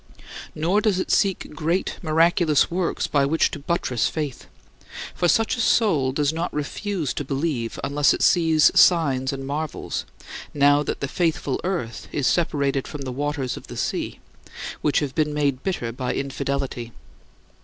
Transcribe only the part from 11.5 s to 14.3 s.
earth" is separated from "the waters" of the sea,